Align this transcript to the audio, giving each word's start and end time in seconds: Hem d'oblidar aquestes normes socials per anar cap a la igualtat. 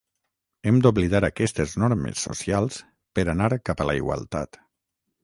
Hem 0.69 0.77
d'oblidar 0.85 1.19
aquestes 1.27 1.75
normes 1.83 2.23
socials 2.29 2.79
per 3.19 3.27
anar 3.35 3.51
cap 3.71 3.85
a 3.85 3.89
la 3.91 3.97
igualtat. 4.01 4.59